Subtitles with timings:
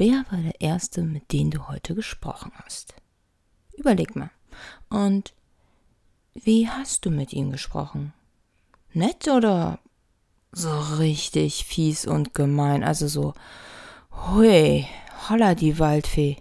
[0.00, 2.94] wer war der Erste, mit dem du heute gesprochen hast?
[3.76, 4.30] Überleg mal.
[4.88, 5.34] Und
[6.32, 8.14] wie hast du mit ihm gesprochen?
[8.94, 9.78] Nett oder
[10.52, 12.82] so richtig fies und gemein?
[12.82, 13.34] Also so,
[14.10, 14.86] hui,
[15.28, 16.38] holla die Waldfee.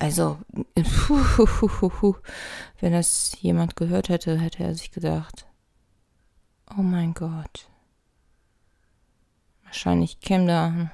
[0.00, 0.38] Also,
[2.80, 5.46] wenn das jemand gehört hätte, hätte er sich gedacht,
[6.76, 7.68] oh mein Gott.
[9.64, 10.90] Wahrscheinlich käme da,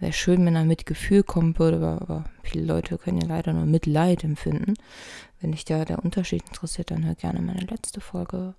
[0.00, 3.66] wäre schön, wenn er mit Gefühl kommen würde, aber, viele Leute können ja leider nur
[3.66, 4.74] Mitleid empfinden.
[5.40, 8.54] Wenn dich da der Unterschied interessiert, dann hör gerne meine letzte Folge.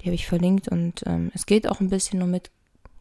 [0.00, 2.50] Die habe ich verlinkt und ähm, es geht auch ein bisschen nur mit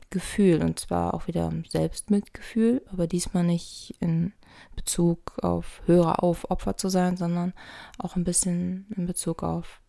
[0.10, 4.32] Gefühl und zwar auch wieder Selbstmitgefühl, aber diesmal nicht in
[4.76, 7.54] Bezug auf höre auf Opfer zu sein, sondern
[7.98, 9.82] auch ein bisschen in Bezug auf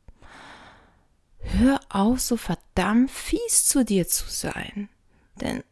[1.45, 4.89] hör auf so verdammt fies zu dir zu sein,
[5.41, 5.63] denn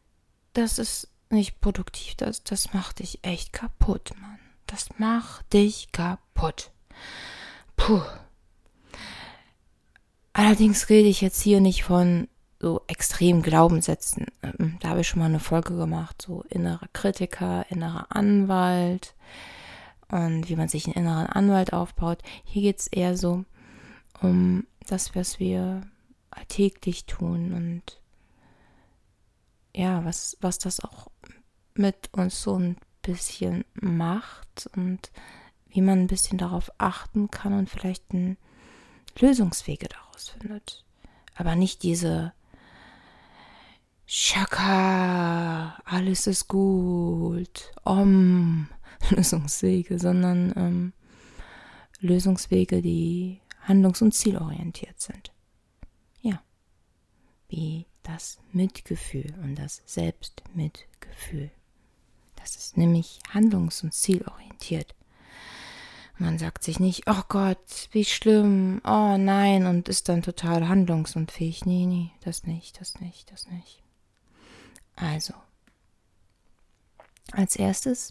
[0.52, 4.38] das ist nicht produktiv, das das macht dich echt kaputt, Mann.
[4.66, 6.70] Das macht dich kaputt.
[7.76, 8.02] Puh.
[10.32, 14.26] Allerdings rede ich jetzt hier nicht von so extrem Glaubenssätzen.
[14.42, 19.14] Ähm, da habe ich schon mal eine Folge gemacht, so innerer Kritiker, innerer Anwalt
[20.08, 22.22] und wie man sich einen inneren Anwalt aufbaut.
[22.44, 23.44] Hier geht es eher so
[24.20, 25.82] um das, was wir
[26.30, 28.00] alltäglich tun und
[29.74, 31.08] ja, was, was das auch
[31.74, 35.10] mit uns so ein bisschen macht und
[35.68, 38.04] wie man ein bisschen darauf achten kann und vielleicht
[39.18, 40.84] Lösungswege daraus findet.
[41.34, 42.32] Aber nicht diese
[44.06, 48.68] Shaka, alles ist gut, Om,
[49.10, 50.92] Lösungswege, sondern ähm,
[52.00, 55.32] Lösungswege, die handlungs- und zielorientiert sind.
[56.20, 56.42] Ja,
[57.48, 61.50] wie das Mitgefühl und das Selbstmitgefühl.
[62.42, 64.96] Das ist nämlich handlungs- und zielorientiert.
[66.18, 71.64] Man sagt sich nicht, oh Gott, wie schlimm, oh nein, und ist dann total handlungsunfähig.
[71.66, 73.82] Nee, nee, das nicht, das nicht, das nicht.
[74.96, 75.34] Also,
[77.30, 78.10] als erstes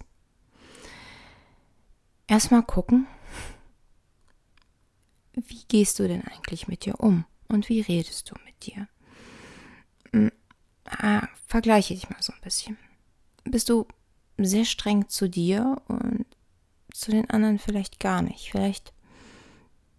[2.28, 3.08] erstmal gucken,
[5.34, 8.88] wie gehst du denn eigentlich mit dir um und wie redest du mit dir?
[10.12, 10.32] Hm,
[10.86, 12.78] ah, vergleiche dich mal so ein bisschen.
[13.44, 13.88] Bist du
[14.46, 16.26] sehr streng zu dir und
[16.94, 18.52] zu den anderen vielleicht gar nicht?
[18.52, 18.94] Vielleicht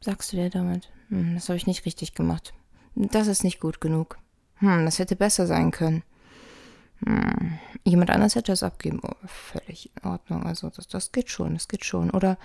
[0.00, 2.53] sagst du dir damit, hm, das habe ich nicht richtig gemacht.
[2.94, 4.19] Das ist nicht gut genug.
[4.56, 6.03] Hm, das hätte besser sein können.
[7.04, 9.00] Hm, jemand anders hätte das abgeben.
[9.03, 10.44] Oh, völlig in Ordnung.
[10.44, 12.10] Also das, das geht schon, das geht schon.
[12.10, 12.38] Oder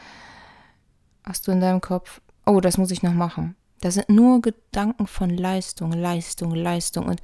[1.23, 3.55] hast du in deinem Kopf, oh, das muss ich noch machen.
[3.81, 7.05] Das sind nur Gedanken von Leistung, Leistung, Leistung.
[7.05, 7.21] Und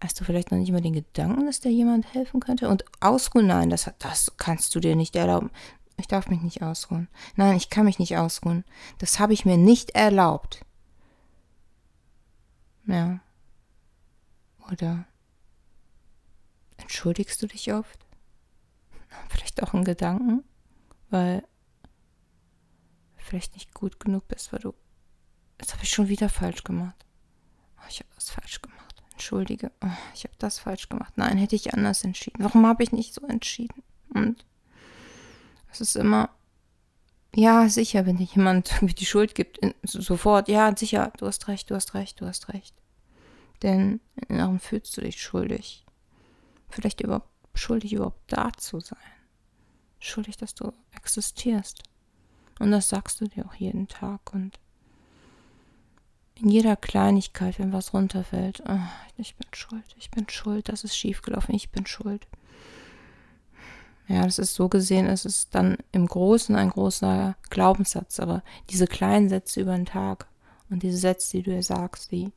[0.00, 2.68] hast du vielleicht noch nicht mal den Gedanken, dass dir jemand helfen könnte?
[2.68, 5.50] Und ausruhen, nein, das, das kannst du dir nicht erlauben.
[5.98, 7.08] Ich darf mich nicht ausruhen.
[7.36, 8.64] Nein, ich kann mich nicht ausruhen.
[8.98, 10.64] Das habe ich mir nicht erlaubt.
[12.86, 13.20] Ja.
[14.70, 15.06] Oder
[16.82, 18.06] Entschuldigst du dich oft?
[19.30, 20.44] Vielleicht auch in Gedanken,
[21.10, 21.44] weil
[23.16, 24.74] vielleicht nicht gut genug bist, weil du.
[25.62, 27.06] Jetzt habe ich schon wieder falsch gemacht.
[27.78, 29.02] Oh, ich habe das falsch gemacht.
[29.12, 29.72] Entschuldige.
[29.82, 31.14] Oh, ich habe das falsch gemacht.
[31.16, 32.44] Nein, hätte ich anders entschieden.
[32.44, 33.82] Warum habe ich nicht so entschieden?
[34.12, 34.44] Und
[35.70, 36.28] es ist immer.
[37.34, 41.74] Ja, sicher, wenn dir jemand die Schuld gibt, sofort, ja, sicher, du hast recht, du
[41.74, 42.74] hast recht, du hast recht.
[43.62, 45.86] Denn Inneren fühlst du dich schuldig
[46.72, 48.98] vielleicht überhaupt schuldig, überhaupt da zu sein.
[49.98, 51.82] Schuldig, dass du existierst.
[52.58, 54.32] Und das sagst du dir auch jeden Tag.
[54.32, 54.58] Und
[56.34, 58.78] in jeder Kleinigkeit, wenn was runterfällt, oh,
[59.16, 62.26] ich bin schuld, ich bin schuld, das ist schiefgelaufen, ich bin schuld.
[64.08, 68.86] Ja, das ist so gesehen, es ist dann im Großen ein großer Glaubenssatz, aber diese
[68.86, 70.26] kleinen Sätze über den Tag
[70.70, 72.32] und diese Sätze, die du dir sagst, die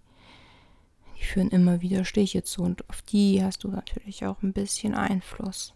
[1.18, 4.94] die führen immer wieder Stiche zu und auf die hast du natürlich auch ein bisschen
[4.94, 5.74] Einfluss.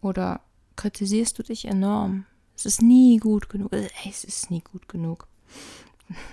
[0.00, 0.40] Oder
[0.76, 2.26] kritisierst du dich enorm?
[2.56, 3.72] Es ist nie gut genug.
[4.06, 5.26] Es ist nie gut genug.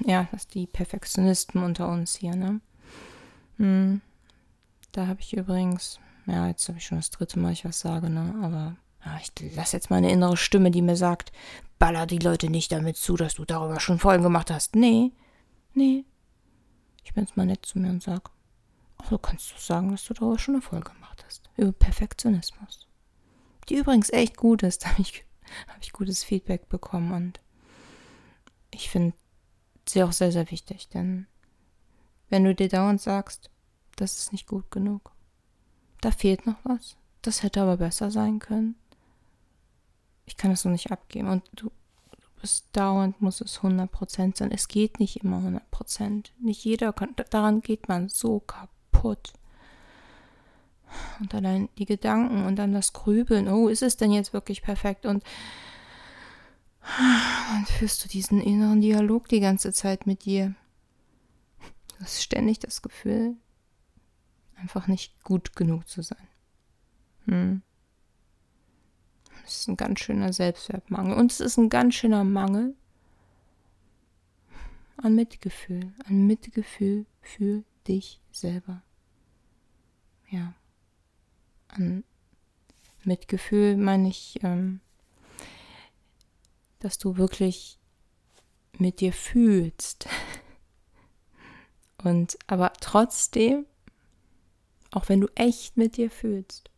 [0.05, 2.61] Ja, das die Perfektionisten unter uns hier, ne?
[3.57, 4.01] Hm.
[4.91, 8.09] Da habe ich übrigens, ja, jetzt habe ich schon das dritte Mal, ich was sage,
[8.09, 8.35] ne?
[8.41, 8.75] Aber
[9.05, 11.31] ja, ich lasse jetzt meine innere Stimme, die mir sagt,
[11.77, 14.75] baller die Leute nicht damit zu, dass du darüber schon Folgen gemacht hast.
[14.75, 15.11] Nee,
[15.73, 16.05] nee,
[17.09, 20.13] ich bin jetzt mal nett zu mir und ach, du kannst doch sagen, dass du
[20.13, 21.49] darüber schon eine Folge gemacht hast.
[21.57, 22.87] Über Perfektionismus.
[23.67, 24.85] Die übrigens echt gut ist.
[24.85, 25.25] Da habe ich,
[25.67, 27.39] hab ich gutes Feedback bekommen und
[28.69, 29.15] ich finde
[29.91, 31.27] sie auch sehr, sehr wichtig, denn
[32.29, 33.49] wenn du dir dauernd sagst,
[33.95, 35.11] das ist nicht gut genug,
[36.01, 38.75] da fehlt noch was, das hätte aber besser sein können,
[40.25, 41.27] ich kann das so nicht abgeben.
[41.27, 41.71] Und du,
[42.39, 44.51] bist dauernd, muss es 100% sein.
[44.51, 46.27] Es geht nicht immer 100%.
[46.39, 49.33] Nicht jeder kann, daran geht man so kaputt.
[51.19, 55.05] Und allein die Gedanken und dann das Grübeln, oh, ist es denn jetzt wirklich perfekt?
[55.05, 55.23] Und
[56.81, 60.55] dann führst du diesen inneren Dialog die ganze Zeit mit dir.
[61.97, 63.35] Du hast ständig das Gefühl,
[64.55, 66.27] einfach nicht gut genug zu sein.
[67.25, 67.61] Hm.
[69.43, 71.15] Das ist ein ganz schöner Selbstwertmangel.
[71.17, 72.75] Und es ist ein ganz schöner Mangel
[74.97, 75.93] an Mitgefühl.
[76.05, 78.83] An Mitgefühl für dich selber.
[80.29, 80.53] Ja.
[81.69, 82.03] An
[83.03, 84.81] Mitgefühl meine ich, ähm,
[86.79, 87.77] dass du wirklich
[88.77, 90.07] mit dir fühlst.
[92.03, 93.65] Und aber trotzdem,
[94.91, 96.69] auch wenn du echt mit dir fühlst,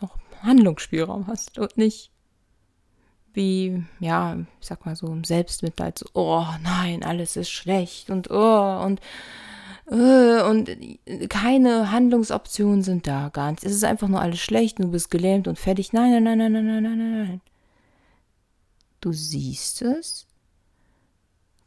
[0.00, 2.10] noch Handlungsspielraum hast und nicht
[3.32, 8.30] wie, ja, ich sag mal so im Selbstmitleid, so, oh nein, alles ist schlecht und
[8.30, 9.00] oh und
[9.90, 10.70] äh, und
[11.30, 13.64] keine Handlungsoptionen sind da gar nicht.
[13.64, 15.92] Es ist einfach nur alles schlecht, du bist gelähmt und fertig.
[15.92, 17.40] Nein, nein, nein, nein, nein, nein, nein, nein.
[19.00, 20.26] Du siehst es.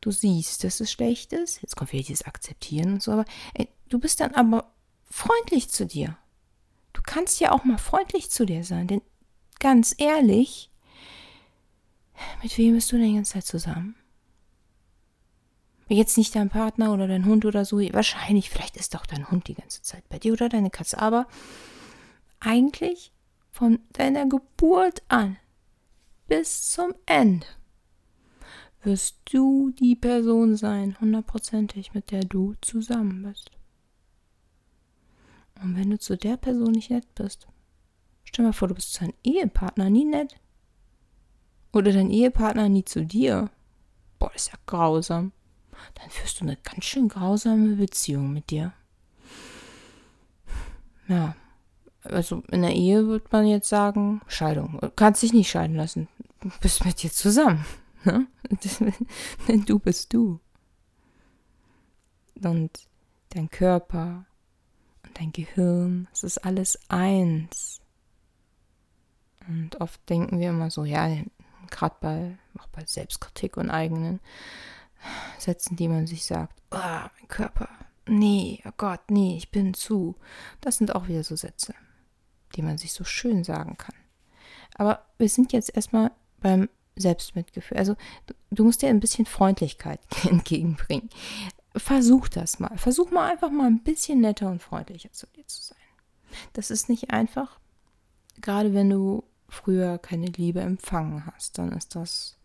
[0.02, 1.62] Du siehst, dass es schlecht ist.
[1.62, 4.72] Jetzt kommt wieder dieses Akzeptieren und so, aber ey, du bist dann aber
[5.10, 6.18] freundlich zu dir.
[6.94, 9.02] Du kannst ja auch mal freundlich zu dir sein, denn
[9.60, 10.70] ganz ehrlich,
[12.42, 13.96] mit wem bist du denn die ganze Zeit zusammen?
[15.88, 19.48] Jetzt nicht dein Partner oder dein Hund oder so, wahrscheinlich, vielleicht ist doch dein Hund
[19.48, 21.28] die ganze Zeit bei dir oder deine Katze, aber
[22.40, 23.12] eigentlich
[23.52, 25.38] von deiner Geburt an
[26.32, 27.46] bis zum Ende
[28.84, 33.52] wirst du die Person sein, hundertprozentig, mit der du zusammen bist.
[35.62, 37.50] Und wenn du zu der Person nicht nett bist,
[38.24, 40.40] stell mal vor, du bist zu deinem Ehepartner nie nett.
[41.74, 43.50] Oder dein Ehepartner nie zu dir.
[44.18, 45.34] Boah, ist ja grausam.
[45.96, 48.72] Dann führst du eine ganz schön grausame Beziehung mit dir.
[51.10, 51.36] Ja,
[52.04, 54.80] also in der Ehe würde man jetzt sagen, Scheidung.
[54.82, 56.08] Du kannst dich nicht scheiden lassen.
[56.62, 57.66] Bist mit dir zusammen.
[58.04, 58.28] Ne?
[59.48, 60.40] Denn du bist du.
[62.44, 62.88] Und
[63.30, 64.26] dein Körper
[65.04, 67.80] und dein Gehirn, es ist alles eins.
[69.48, 71.08] Und oft denken wir immer so, ja,
[71.70, 72.38] gerade bei,
[72.72, 74.20] bei Selbstkritik und eigenen
[75.38, 77.70] Sätzen, die man sich sagt, oh, mein Körper,
[78.08, 80.16] nee, oh Gott, nee, ich bin zu.
[80.60, 81.74] Das sind auch wieder so Sätze,
[82.56, 83.96] die man sich so schön sagen kann.
[84.76, 86.12] Aber wir sind jetzt erstmal
[86.42, 87.78] beim Selbstmitgefühl.
[87.78, 87.96] Also
[88.26, 90.00] du, du musst dir ein bisschen Freundlichkeit
[90.30, 91.10] entgegenbringen.
[91.76, 92.78] Versuch das mal.
[92.78, 95.78] Versuch mal einfach mal ein bisschen netter und freundlicher zu dir zu sein.
[96.54, 97.60] Das ist nicht einfach.
[98.42, 102.38] Gerade wenn du früher keine Liebe empfangen hast, dann ist das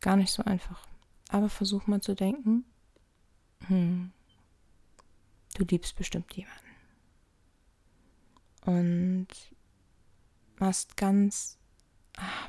[0.00, 0.86] gar nicht so einfach.
[1.28, 2.64] Aber versuch mal zu denken,
[3.66, 4.12] hm,
[5.54, 6.60] du liebst bestimmt jemanden.
[8.66, 9.28] Und
[10.60, 11.58] hast ganz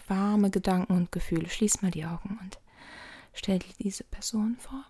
[0.07, 1.49] warme Gedanken und Gefühle.
[1.49, 2.59] Schließ mal die Augen und
[3.33, 4.85] stell dir diese Person vor.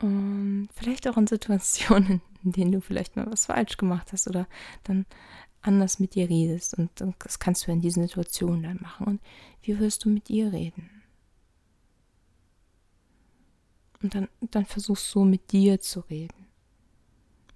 [0.00, 4.46] Und vielleicht auch in Situationen, in denen du vielleicht mal was falsch gemacht hast oder
[4.84, 5.06] dann
[5.60, 6.74] anders mit dir redest.
[6.74, 9.06] Und das kannst du in diesen Situationen dann machen.
[9.06, 9.20] Und
[9.62, 10.90] wie wirst du mit ihr reden?
[14.00, 16.46] Und dann, dann versuchst so mit dir zu reden.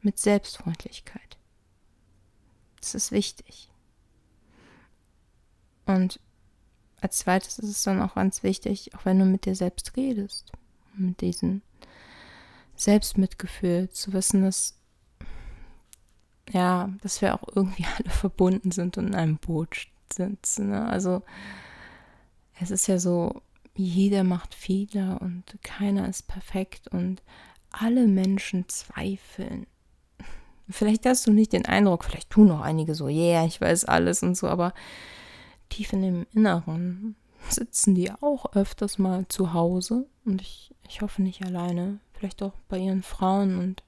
[0.01, 1.39] Mit Selbstfreundlichkeit.
[2.81, 3.72] Das ist wichtig.
[5.87, 6.21] Und
[7.01, 10.53] als zweites ist es dann auch ganz wichtig, auch wenn du mit dir selbst redest,
[10.95, 11.63] mit diesem
[12.77, 14.79] Selbstmitgefühl, zu wissen, dass
[16.51, 20.71] ja, dass wir auch irgendwie alle verbunden sind und in einem Boot sitzen.
[20.71, 20.87] Ne?
[20.87, 21.23] Also
[22.61, 23.43] es ist ja so,
[23.75, 27.23] jeder macht Fehler und keiner ist perfekt und
[27.71, 29.67] alle Menschen zweifeln.
[30.69, 34.23] Vielleicht hast du nicht den Eindruck, vielleicht tun noch einige so, yeah, ich weiß alles
[34.23, 34.75] und so, aber
[35.73, 37.17] tief in dem Inneren
[37.49, 40.07] sitzen die auch öfters mal zu Hause.
[40.25, 43.59] Und ich, ich hoffe nicht alleine, vielleicht auch bei ihren Frauen.
[43.59, 43.83] Und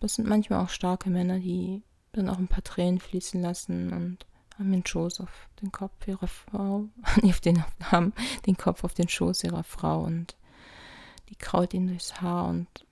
[0.00, 4.26] das sind manchmal auch starke Männer, die dann auch ein paar Tränen fließen lassen und
[4.58, 6.88] haben den Schoß auf den Kopf ihrer Frau,
[7.22, 8.12] auf den, haben
[8.46, 10.04] den Kopf auf den Schoß ihrer Frau.
[10.04, 10.36] Und
[11.28, 12.86] die kraut ihnen durchs Haar und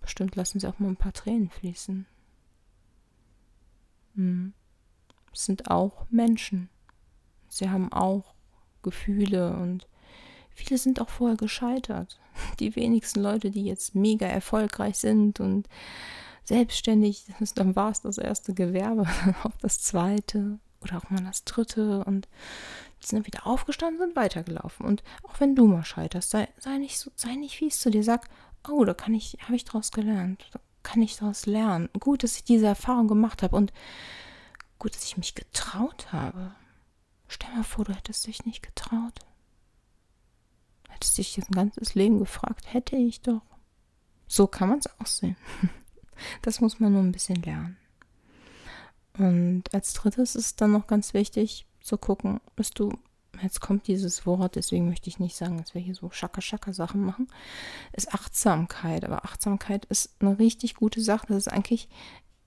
[0.00, 2.06] bestimmt lassen sie auch mal ein paar Tränen fließen.
[4.14, 4.54] Hm
[5.34, 6.68] sind auch Menschen.
[7.48, 8.34] Sie haben auch
[8.82, 9.86] Gefühle und
[10.50, 12.20] viele sind auch vorher gescheitert.
[12.60, 15.68] Die wenigsten Leute, die jetzt mega erfolgreich sind und
[16.44, 19.06] selbstständig, dann war es das erste Gewerbe,
[19.44, 22.28] auch das zweite oder auch mal das dritte und
[23.00, 24.86] sind dann wieder aufgestanden, sind weitergelaufen.
[24.86, 28.02] Und auch wenn du mal scheiterst, sei, sei nicht so, sei nicht fies zu dir,
[28.02, 28.28] sag,
[28.68, 31.88] oh, da kann ich, habe ich daraus gelernt, da kann ich daraus lernen.
[31.98, 33.72] Gut, dass ich diese Erfahrung gemacht habe und
[34.82, 36.56] gut, dass ich mich getraut habe.
[37.28, 39.20] Stell mal vor, du hättest dich nicht getraut.
[40.88, 43.42] Hättest dich ein ganzes Leben gefragt, hätte ich doch.
[44.26, 45.36] So kann man es auch sehen.
[46.42, 47.76] Das muss man nur ein bisschen lernen.
[49.18, 52.92] Und als drittes ist dann noch ganz wichtig zu gucken, dass du,
[53.42, 57.26] jetzt kommt dieses Wort, deswegen möchte ich nicht sagen, dass wir hier so Schacke-Schacke-Sachen machen,
[57.92, 59.04] ist Achtsamkeit.
[59.04, 61.26] Aber Achtsamkeit ist eine richtig gute Sache.
[61.28, 61.88] Das ist eigentlich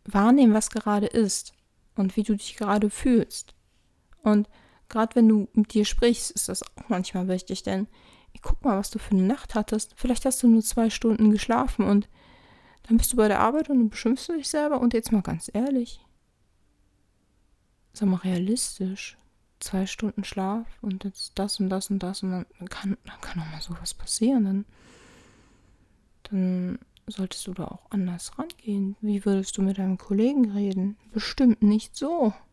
[0.06, 1.55] wahrnehmen, was gerade ist
[1.96, 3.54] und wie du dich gerade fühlst.
[4.24, 4.50] Und
[4.90, 7.88] gerade wenn du mit dir sprichst, ist das auch manchmal wichtig, denn
[8.46, 9.94] guck mal, was du für eine Nacht hattest.
[9.98, 12.08] Vielleicht hast du nur zwei Stunden geschlafen und
[12.84, 14.80] dann bist du bei der Arbeit und du beschimpfst dich selber.
[14.80, 16.00] Und jetzt mal ganz ehrlich,
[17.94, 19.18] sag mal realistisch,
[19.60, 23.42] zwei Stunden Schlaf und jetzt das und das und das und dann kann, dann kann
[23.42, 24.46] auch mal sowas passieren.
[24.46, 24.66] Dann,
[26.30, 28.96] dann solltest du da auch anders rangehen.
[29.02, 30.98] Wie würdest du mit deinem Kollegen reden?
[31.14, 32.34] Bestimmt nicht so.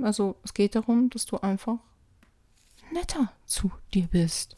[0.00, 1.78] Also es geht darum, dass du einfach
[2.92, 4.56] netter zu dir bist.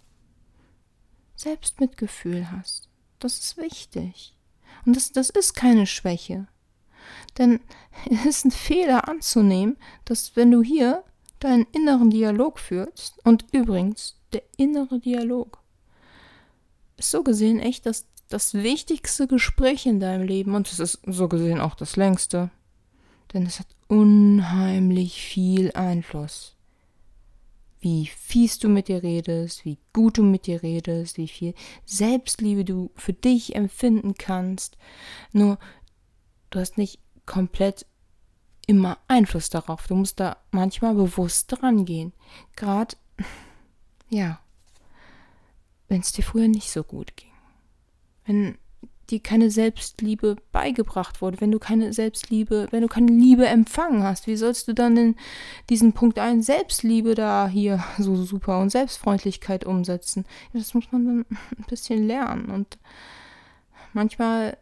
[1.34, 2.88] Selbstmitgefühl hast.
[3.18, 4.36] Das ist wichtig.
[4.86, 6.46] Und das, das ist keine Schwäche.
[7.36, 7.60] Denn
[8.10, 11.04] es ist ein Fehler anzunehmen, dass wenn du hier
[11.40, 15.63] deinen inneren Dialog führst, und übrigens, der innere Dialog
[16.96, 21.28] ist so gesehen echt das, das wichtigste Gespräch in deinem Leben und es ist so
[21.28, 22.50] gesehen auch das längste.
[23.32, 26.56] Denn es hat unheimlich viel Einfluss.
[27.80, 32.64] Wie fies du mit dir redest, wie gut du mit dir redest, wie viel Selbstliebe
[32.64, 34.78] du für dich empfinden kannst.
[35.32, 35.58] Nur,
[36.48, 37.84] du hast nicht komplett
[38.66, 39.86] immer Einfluss darauf.
[39.86, 42.12] Du musst da manchmal bewusst dran gehen.
[42.56, 42.96] Gerade,
[44.08, 44.40] ja,
[45.94, 47.30] wenn es dir früher nicht so gut ging.
[48.26, 48.58] Wenn
[49.10, 54.26] dir keine Selbstliebe beigebracht wurde, wenn du keine Selbstliebe, wenn du keine Liebe empfangen hast,
[54.26, 55.16] wie sollst du dann in
[55.70, 60.24] diesen Punkt ein Selbstliebe da hier so super und Selbstfreundlichkeit umsetzen?
[60.52, 61.26] Das muss man dann
[61.58, 62.76] ein bisschen lernen und
[63.92, 64.58] manchmal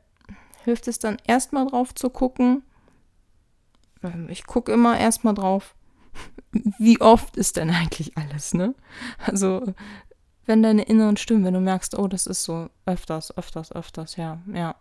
[0.65, 2.63] hilft es dann erstmal drauf zu gucken.
[4.03, 5.75] Ähm, ich gucke immer erstmal drauf,
[6.79, 8.75] wie oft ist denn eigentlich alles, ne?
[9.17, 9.73] Also,
[10.47, 14.41] wenn deine inneren Stimmen, wenn du merkst, oh, das ist so öfters, öfters, öfters, ja,
[14.53, 14.77] ja.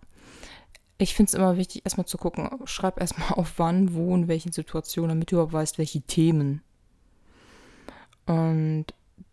[0.98, 4.52] Ich finde es immer wichtig, erstmal zu gucken, schreib erstmal auf wann, wo, in welchen
[4.52, 6.62] Situationen, damit du überhaupt weißt, welche Themen.
[8.26, 8.86] Und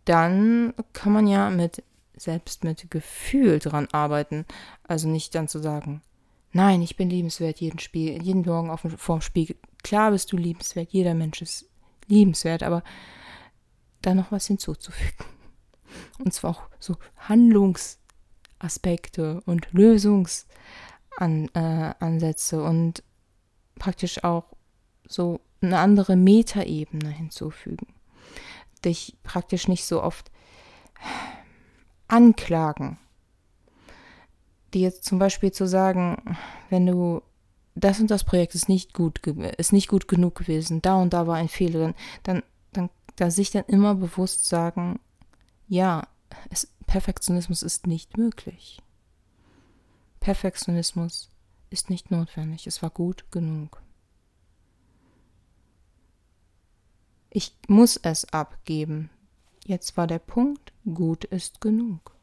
[0.04, 1.82] dann kann man ja mit
[2.16, 4.44] selbst mit Gefühl dran arbeiten.
[4.82, 6.02] Also nicht dann zu sagen,
[6.52, 9.56] Nein, ich bin liebenswert jeden, Spiel, jeden Morgen auf, vorm Spiegel.
[9.82, 11.68] Klar bist du liebenswert, jeder Mensch ist
[12.06, 12.82] liebenswert, aber
[14.02, 15.24] da noch was hinzuzufügen.
[16.18, 23.02] Und zwar auch so Handlungsaspekte und Lösungsansätze äh, und
[23.78, 24.44] praktisch auch
[25.06, 27.94] so eine andere Metaebene hinzufügen.
[28.84, 30.32] Dich praktisch nicht so oft
[32.08, 32.98] anklagen
[34.74, 36.36] dir jetzt zum Beispiel zu sagen,
[36.70, 37.22] wenn du
[37.74, 41.26] das und das Projekt ist nicht gut, ist nicht gut genug gewesen, da und da
[41.26, 44.98] war ein Fehler drin, dann, dann, da sich dann immer bewusst sagen,
[45.68, 46.08] ja,
[46.50, 48.82] es, Perfektionismus ist nicht möglich.
[50.20, 51.30] Perfektionismus
[51.70, 53.82] ist nicht notwendig, es war gut genug.
[57.30, 59.10] Ich muss es abgeben.
[59.64, 62.16] Jetzt war der Punkt, gut ist genug.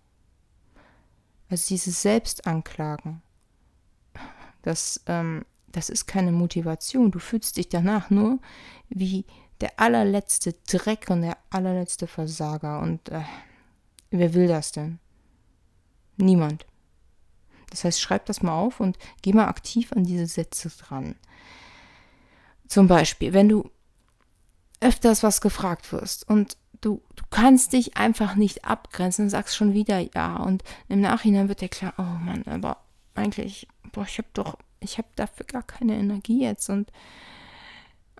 [1.47, 3.21] Also dieses Selbstanklagen,
[4.63, 7.11] das, ähm, das ist keine Motivation.
[7.11, 8.39] Du fühlst dich danach nur
[8.89, 9.25] wie
[9.61, 12.79] der allerletzte Dreck und der allerletzte Versager.
[12.79, 13.21] Und äh,
[14.11, 14.99] wer will das denn?
[16.17, 16.65] Niemand.
[17.69, 21.15] Das heißt, schreib das mal auf und geh mal aktiv an diese Sätze dran.
[22.67, 23.69] Zum Beispiel, wenn du
[24.79, 29.99] öfters was gefragt wirst und du, du kannst dich einfach nicht abgrenzen sagst schon wieder
[30.13, 30.37] ja.
[30.37, 32.77] Und im Nachhinein wird dir klar, oh Mann, aber
[33.15, 36.91] eigentlich, boah, ich habe doch, ich habe dafür gar keine Energie jetzt und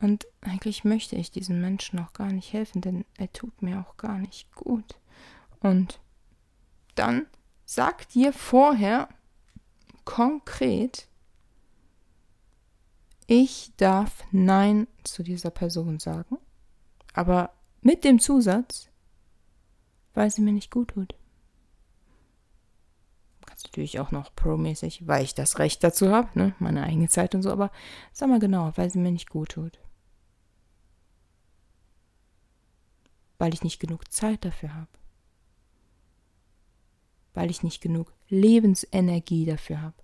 [0.01, 3.97] und eigentlich möchte ich diesem Menschen auch gar nicht helfen, denn er tut mir auch
[3.97, 4.99] gar nicht gut.
[5.61, 5.99] Und
[6.95, 7.27] dann
[7.63, 9.07] sag dir vorher
[10.03, 11.07] konkret,
[13.27, 16.37] ich darf Nein zu dieser Person sagen,
[17.13, 18.89] aber mit dem Zusatz,
[20.13, 21.15] weil sie mir nicht gut tut.
[23.63, 26.55] natürlich auch noch pro-mäßig, weil ich das Recht dazu habe, ne?
[26.59, 27.71] meine eigene Zeit und so, aber
[28.13, 29.79] sag mal genau, weil sie mir nicht gut tut.
[33.37, 34.89] Weil ich nicht genug Zeit dafür habe.
[37.33, 39.95] Weil ich nicht genug Lebensenergie dafür habe.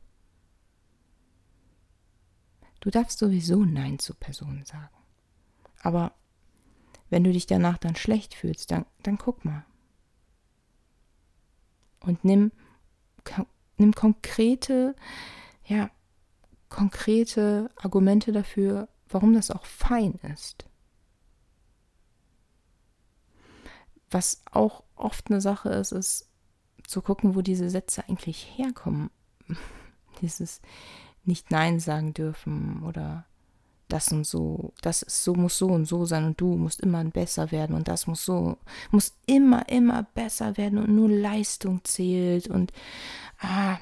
[2.82, 4.96] Du darfst sowieso Nein zu Personen sagen.
[5.82, 6.14] Aber
[7.10, 9.66] wenn du dich danach dann schlecht fühlst, dann, dann guck mal.
[12.00, 12.52] Und nimm,
[13.78, 14.96] nimm konkrete,
[15.66, 15.92] ja,
[16.70, 20.66] konkrete Argumente dafür, warum das auch fein ist.
[24.12, 26.30] Was auch oft eine Sache ist, ist
[26.86, 29.10] zu gucken, wo diese Sätze eigentlich herkommen.
[30.22, 30.62] Dieses
[31.24, 33.26] nicht Nein sagen dürfen oder
[33.88, 37.04] das und so, das ist so, muss so und so sein und du musst immer
[37.04, 38.58] besser werden und das muss so,
[38.90, 42.72] muss immer, immer besser werden und nur Leistung zählt und
[43.40, 43.78] ah,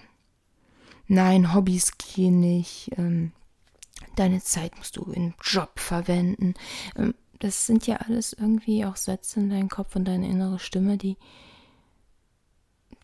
[1.07, 3.33] nein, Hobbys gehen nicht, ähm,
[4.15, 6.55] deine Zeit musst du im Job verwenden.
[6.95, 10.97] Ähm, das sind ja alles irgendwie auch Sätze in deinem Kopf und deine innere Stimme,
[10.97, 11.17] die,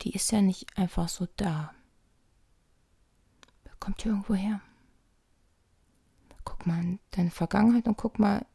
[0.01, 1.73] die ist ja nicht einfach so da.
[3.79, 4.61] Kommt hier irgendwo her
[6.45, 8.45] guck mal in deine Vergangenheit und guck mal,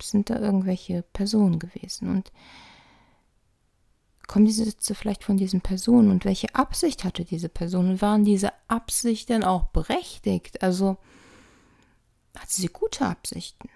[0.00, 2.32] sind da irgendwelche Personen gewesen und
[4.26, 8.24] kommen diese Sätze vielleicht von diesen Personen und welche Absicht hatte diese Person und waren
[8.24, 10.62] diese Absichten auch berechtigt?
[10.62, 10.96] Also
[12.36, 13.68] hat sie gute Absichten?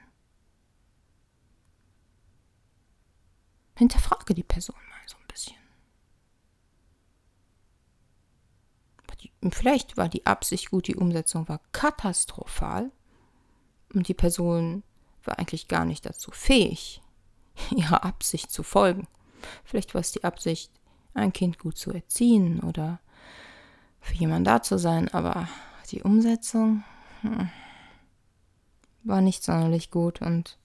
[3.76, 5.56] Hinterfrage die Person mal so ein bisschen.
[9.50, 12.90] Vielleicht war die Absicht gut, die Umsetzung war katastrophal
[13.95, 14.83] und die Person
[15.25, 17.02] war eigentlich gar nicht dazu fähig,
[17.71, 19.06] ihrer Absicht zu folgen.
[19.64, 20.73] Vielleicht war es die Absicht,
[21.14, 23.00] ein Kind gut zu erziehen oder
[24.00, 25.49] für jemanden da zu sein, aber
[25.90, 26.85] die Umsetzung
[27.23, 27.50] hm,
[29.04, 30.59] war nicht sonderlich gut und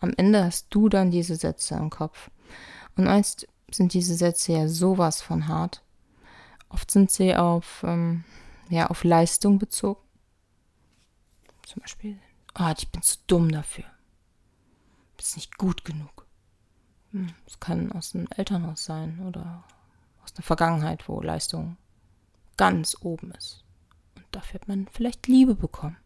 [0.00, 2.30] am Ende hast du dann diese Sätze im Kopf.
[2.96, 5.82] Und meist sind diese Sätze ja sowas von hart.
[6.68, 8.24] Oft sind sie auf, ähm,
[8.68, 10.00] ja, auf Leistung bezogen.
[11.66, 12.18] Zum Beispiel,
[12.58, 13.84] oh, ich bin zu dumm dafür.
[15.16, 16.26] Bist nicht gut genug.
[17.12, 19.64] Hm, es kann aus einem Elternhaus sein oder
[20.22, 21.76] aus der Vergangenheit, wo Leistung
[22.56, 23.64] ganz oben ist.
[24.16, 25.96] Und dafür hat man vielleicht Liebe bekommen.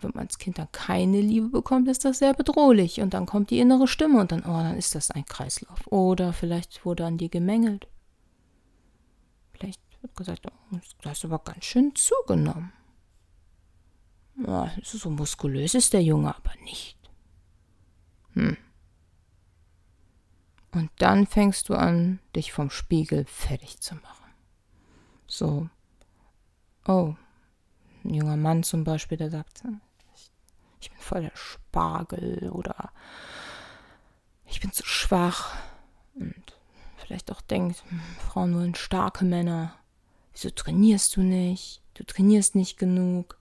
[0.00, 3.00] Wenn man als Kind dann keine Liebe bekommt, ist das sehr bedrohlich.
[3.00, 5.86] Und dann kommt die innere Stimme und dann, oh, dann ist das ein Kreislauf.
[5.86, 7.88] Oder vielleicht wurde an dir gemängelt.
[9.52, 12.72] Vielleicht wird gesagt, oh, du hast aber ganz schön zugenommen.
[14.46, 16.98] Ja, so muskulös ist der Junge aber nicht.
[18.34, 18.56] Hm.
[20.72, 24.34] Und dann fängst du an, dich vom Spiegel fertig zu machen.
[25.26, 25.70] So,
[26.86, 27.14] oh,
[28.04, 29.62] ein junger Mann zum Beispiel, der sagt,
[31.06, 32.90] voll der Spargel oder
[34.46, 35.56] ich bin zu schwach.
[36.14, 36.58] Und
[36.96, 39.74] vielleicht auch denkt, hm, Frauen wollen starke Männer.
[40.32, 41.82] Wieso trainierst du nicht?
[41.94, 43.38] Du trainierst nicht genug.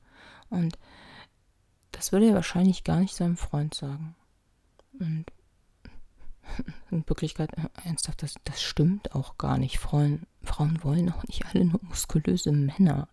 [0.49, 0.77] Und
[1.91, 4.15] das würde er wahrscheinlich gar nicht seinem Freund sagen.
[4.99, 5.25] Und
[6.91, 9.79] in Wirklichkeit, äh, ernsthaft, das, das stimmt auch gar nicht.
[9.79, 13.07] Frauen, Frauen wollen auch nicht alle nur muskulöse Männer.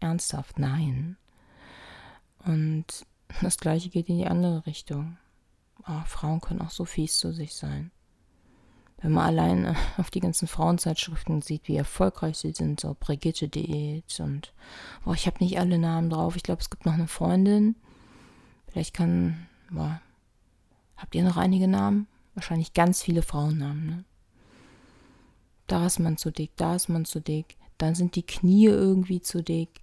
[0.00, 1.16] Ernsthaft, nein.
[2.44, 3.06] Und
[3.42, 5.18] das gleiche geht in die andere Richtung.
[5.86, 7.90] Oh, Frauen können auch so fies zu sich sein
[9.04, 13.48] wenn man allein äh, auf die ganzen Frauenzeitschriften sieht, wie erfolgreich sie sind, so Brigitte
[13.48, 14.52] Diät und
[15.04, 16.36] boah, ich habe nicht alle Namen drauf.
[16.36, 17.76] Ich glaube, es gibt noch eine Freundin.
[18.66, 20.00] Vielleicht kann, boah,
[20.96, 22.08] habt ihr noch einige Namen?
[22.34, 24.04] Wahrscheinlich ganz viele Frauennamen, ne?
[25.66, 27.56] Da ist man zu dick, da ist man zu dick.
[27.78, 29.80] Dann sind die Knie irgendwie zu dick.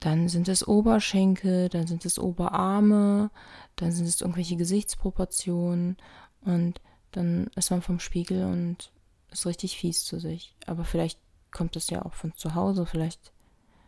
[0.00, 3.30] Dann sind es Oberschenkel, dann sind es Oberarme,
[3.76, 5.96] dann sind es irgendwelche Gesichtsproportionen
[6.42, 6.80] und
[7.12, 8.92] dann ist man vom Spiegel und
[9.30, 10.54] ist richtig fies zu sich.
[10.66, 11.18] Aber vielleicht
[11.50, 12.86] kommt es ja auch von zu Hause.
[12.86, 13.32] Vielleicht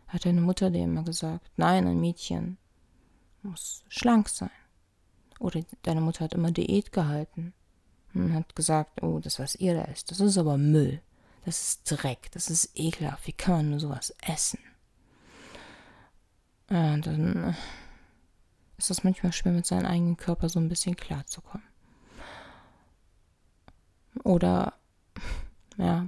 [0.07, 2.57] hat deine Mutter dir immer gesagt, nein, ein Mädchen
[3.41, 4.51] muss schlank sein.
[5.39, 7.53] Oder deine Mutter hat immer Diät gehalten
[8.13, 11.01] und hat gesagt, oh, das, was ihr da isst, das ist aber Müll.
[11.45, 13.25] Das ist Dreck, das ist ekelhaft.
[13.25, 14.59] Wie kann man nur sowas essen?
[16.71, 17.53] Und dann äh,
[18.77, 21.67] ist das manchmal schwer, mit seinem eigenen Körper so ein bisschen klarzukommen.
[24.23, 24.73] Oder,
[25.77, 26.07] ja,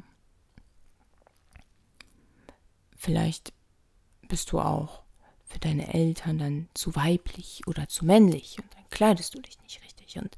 [2.96, 3.52] vielleicht
[4.30, 5.04] bist du auch
[5.44, 9.84] für deine Eltern dann zu weiblich oder zu männlich und dann kleidest du dich nicht
[9.84, 10.38] richtig und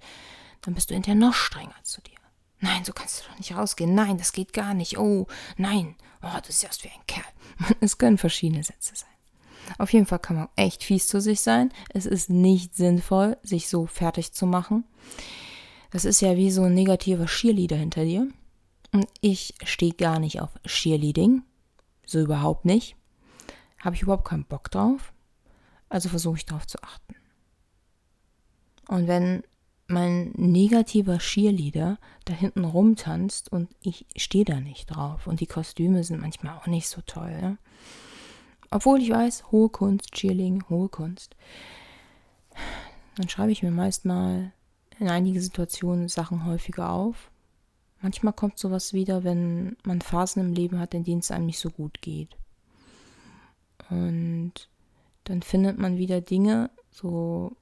[0.61, 2.17] dann bist du hinterher noch strenger zu dir.
[2.61, 3.93] Nein, so kannst du doch nicht rausgehen.
[3.93, 4.97] Nein, das geht gar nicht.
[4.97, 5.95] Oh, nein.
[6.23, 7.23] Oh, du siehst aus wie ein Kerl.
[7.79, 9.14] Es können verschiedene Sätze sein.
[9.77, 11.71] Auf jeden Fall kann man echt fies zu sich sein.
[11.89, 14.85] Es ist nicht sinnvoll, sich so fertig zu machen.
[15.91, 18.27] Das ist ja wie so ein negativer Cheerleader hinter dir.
[18.91, 21.43] Und ich stehe gar nicht auf Cheerleading.
[22.05, 22.95] So überhaupt nicht.
[23.79, 25.13] Habe ich überhaupt keinen Bock drauf.
[25.89, 27.15] Also versuche ich darauf zu achten.
[28.87, 29.43] Und wenn
[29.87, 36.03] mein negativer Cheerleader da hinten rumtanzt und ich stehe da nicht drauf und die Kostüme
[36.03, 37.39] sind manchmal auch nicht so toll.
[37.39, 37.57] Ne?
[38.75, 41.37] Obwohl ich weiß, hohe Kunst, Cheerleading, hohe Kunst.
[43.15, 44.51] Dann schreibe ich mir meist mal
[44.99, 47.31] in einige Situationen Sachen häufiger auf.
[48.01, 51.59] Manchmal kommt sowas wieder, wenn man Phasen im Leben hat, in denen es einem nicht
[51.59, 52.35] so gut geht.
[53.89, 54.51] Und
[55.23, 57.55] dann findet man wieder Dinge, so,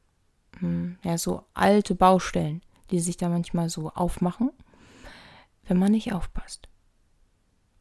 [0.57, 4.49] hm, ja, so alte Baustellen, die sich da manchmal so aufmachen,
[5.67, 6.69] wenn man nicht aufpasst.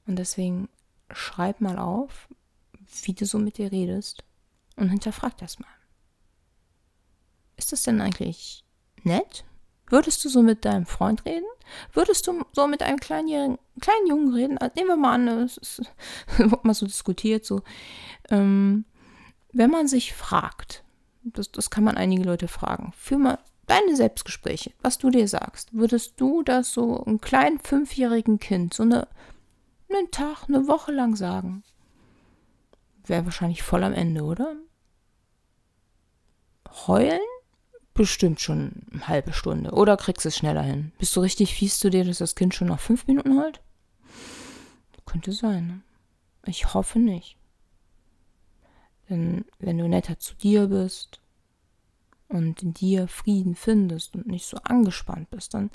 [0.06, 0.68] Und deswegen
[1.10, 2.28] schreib mal auf,
[3.02, 4.24] wie du so mit dir redest
[4.76, 5.68] und hinterfrag das mal.
[7.56, 8.64] Ist das denn eigentlich
[9.02, 9.44] nett?
[9.86, 11.46] Würdest du so mit deinem Freund reden?
[11.92, 14.58] Würdest du so mit einem kleinen, kleinen Jungen reden?
[14.58, 15.82] Also nehmen wir mal an, es ist,
[16.38, 17.62] wird mal so diskutiert, so.
[18.30, 18.84] Ähm,
[19.52, 20.82] wenn man sich fragt,
[21.22, 25.72] das, das kann man einige Leute fragen, für mal deine Selbstgespräche, was du dir sagst,
[25.72, 29.08] würdest du das so einem kleinen fünfjährigen Kind so eine,
[29.88, 31.62] einen Tag, eine Woche lang sagen?
[33.04, 34.56] Wäre wahrscheinlich voll am Ende, oder?
[36.86, 37.20] Heulen?
[37.94, 39.72] Bestimmt schon eine halbe Stunde.
[39.72, 40.92] Oder kriegst du es schneller hin?
[40.98, 43.60] Bist du richtig fies zu dir, dass das Kind schon nach fünf Minuten heult?
[45.04, 45.66] Könnte sein.
[45.66, 45.82] Ne?
[46.46, 47.36] Ich hoffe nicht.
[49.10, 51.20] Denn wenn du netter zu dir bist
[52.28, 55.70] und in dir Frieden findest und nicht so angespannt bist, dann,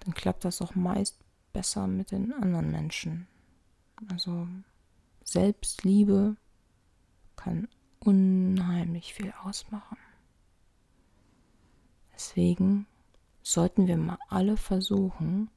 [0.00, 1.18] dann klappt das auch meist
[1.52, 3.28] besser mit den anderen Menschen.
[4.10, 4.48] Also
[5.22, 6.36] Selbstliebe
[7.42, 9.96] kann unheimlich viel ausmachen.
[12.14, 12.86] Deswegen
[13.42, 15.50] sollten wir mal alle versuchen,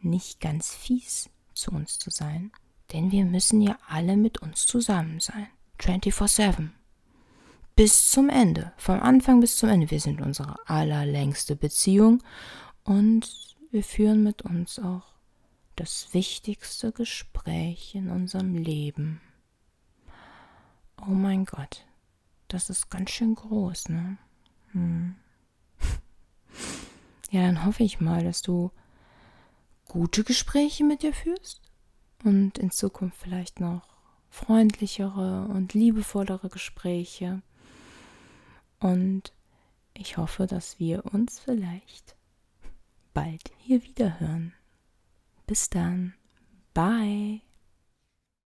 [0.00, 2.50] nicht ganz fies zu uns zu sein,
[2.92, 5.48] denn wir müssen ja alle mit uns zusammen sein.
[5.80, 6.70] 24-7.
[7.76, 9.90] Bis zum Ende, vom Anfang bis zum Ende.
[9.90, 12.22] Wir sind unsere allerlängste Beziehung
[12.82, 15.14] und wir führen mit uns auch
[15.76, 19.20] das wichtigste Gespräch in unserem Leben.
[21.06, 21.86] Oh mein Gott,
[22.48, 24.18] das ist ganz schön groß, ne?
[24.72, 25.16] Hm.
[27.30, 28.70] Ja, dann hoffe ich mal, dass du
[29.86, 31.60] gute Gespräche mit dir führst
[32.24, 33.82] und in Zukunft vielleicht noch
[34.30, 37.42] freundlichere und liebevollere Gespräche.
[38.80, 39.32] Und
[39.94, 42.16] ich hoffe, dass wir uns vielleicht
[43.14, 44.54] bald hier wieder hören.
[45.46, 46.14] Bis dann.
[46.74, 47.47] Bye.